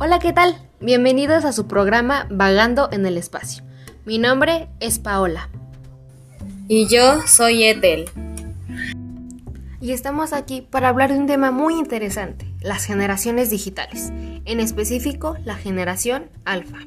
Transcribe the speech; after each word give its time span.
Hola, 0.00 0.18
¿qué 0.18 0.32
tal? 0.32 0.56
Bienvenidos 0.80 1.44
a 1.44 1.52
su 1.52 1.68
programa 1.68 2.26
Vagando 2.28 2.88
en 2.90 3.06
el 3.06 3.16
Espacio. 3.16 3.62
Mi 4.04 4.18
nombre 4.18 4.68
es 4.80 4.98
Paola. 4.98 5.48
Y 6.66 6.88
yo 6.88 7.22
soy 7.28 7.62
Ethel. 7.62 8.10
Y 9.80 9.92
estamos 9.92 10.32
aquí 10.32 10.62
para 10.62 10.88
hablar 10.88 11.12
de 11.12 11.18
un 11.18 11.28
tema 11.28 11.52
muy 11.52 11.74
interesante, 11.74 12.52
las 12.60 12.84
generaciones 12.86 13.50
digitales, 13.50 14.12
en 14.44 14.58
específico 14.58 15.36
la 15.44 15.54
generación 15.54 16.28
alfa. 16.44 16.78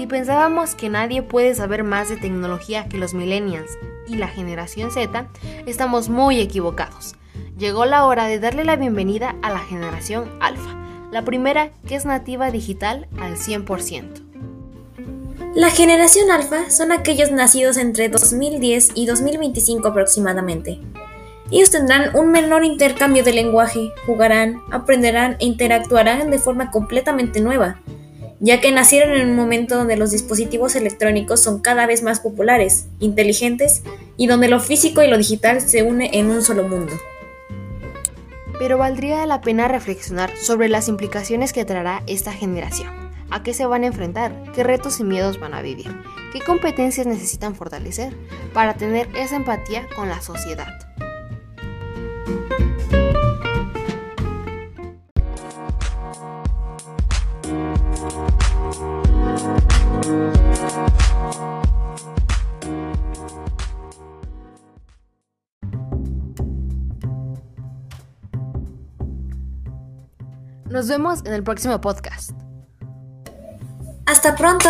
Si 0.00 0.06
pensábamos 0.06 0.74
que 0.74 0.88
nadie 0.88 1.20
puede 1.20 1.54
saber 1.54 1.84
más 1.84 2.08
de 2.08 2.16
tecnología 2.16 2.88
que 2.88 2.96
los 2.96 3.12
millennials 3.12 3.68
y 4.08 4.16
la 4.16 4.28
generación 4.28 4.90
Z, 4.90 5.28
estamos 5.66 6.08
muy 6.08 6.40
equivocados. 6.40 7.16
Llegó 7.58 7.84
la 7.84 8.06
hora 8.06 8.24
de 8.24 8.38
darle 8.38 8.64
la 8.64 8.76
bienvenida 8.76 9.36
a 9.42 9.50
la 9.50 9.58
generación 9.58 10.30
alfa, 10.40 10.74
la 11.12 11.22
primera 11.26 11.72
que 11.86 11.96
es 11.96 12.06
nativa 12.06 12.50
digital 12.50 13.08
al 13.20 13.36
100%. 13.36 14.22
La 15.54 15.68
generación 15.68 16.30
alfa 16.30 16.70
son 16.70 16.92
aquellos 16.92 17.30
nacidos 17.30 17.76
entre 17.76 18.08
2010 18.08 18.92
y 18.94 19.04
2025 19.04 19.86
aproximadamente. 19.86 20.80
Ellos 21.50 21.70
tendrán 21.70 22.16
un 22.16 22.32
menor 22.32 22.64
intercambio 22.64 23.22
de 23.22 23.34
lenguaje, 23.34 23.90
jugarán, 24.06 24.62
aprenderán 24.72 25.36
e 25.40 25.44
interactuarán 25.44 26.30
de 26.30 26.38
forma 26.38 26.70
completamente 26.70 27.42
nueva, 27.42 27.82
ya 28.40 28.60
que 28.60 28.72
nacieron 28.72 29.16
en 29.16 29.30
un 29.30 29.36
momento 29.36 29.76
donde 29.76 29.96
los 29.96 30.10
dispositivos 30.10 30.74
electrónicos 30.74 31.40
son 31.40 31.60
cada 31.60 31.86
vez 31.86 32.02
más 32.02 32.20
populares, 32.20 32.86
inteligentes 32.98 33.82
y 34.16 34.26
donde 34.26 34.48
lo 34.48 34.60
físico 34.60 35.02
y 35.02 35.08
lo 35.08 35.18
digital 35.18 35.60
se 35.60 35.82
unen 35.82 36.12
en 36.12 36.30
un 36.30 36.42
solo 36.42 36.66
mundo. 36.66 36.92
Pero 38.58 38.78
valdría 38.78 39.24
la 39.26 39.40
pena 39.40 39.68
reflexionar 39.68 40.36
sobre 40.36 40.68
las 40.68 40.88
implicaciones 40.88 41.52
que 41.52 41.64
traerá 41.64 42.02
esta 42.06 42.32
generación. 42.32 42.90
¿A 43.30 43.42
qué 43.42 43.54
se 43.54 43.66
van 43.66 43.84
a 43.84 43.86
enfrentar? 43.86 44.34
¿Qué 44.54 44.64
retos 44.64 45.00
y 45.00 45.04
miedos 45.04 45.38
van 45.38 45.54
a 45.54 45.62
vivir? 45.62 45.94
¿Qué 46.32 46.40
competencias 46.40 47.06
necesitan 47.06 47.54
fortalecer 47.54 48.14
para 48.52 48.74
tener 48.74 49.08
esa 49.14 49.36
empatía 49.36 49.86
con 49.94 50.08
la 50.08 50.20
sociedad? 50.20 50.89
Nos 70.70 70.86
vemos 70.86 71.20
en 71.26 71.32
el 71.32 71.42
próximo 71.42 71.80
podcast. 71.80 72.30
Hasta 74.06 74.36
pronto. 74.36 74.68